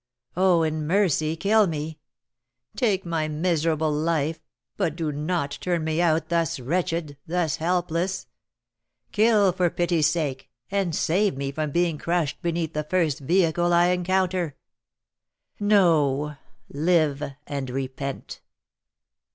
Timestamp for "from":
11.51-11.69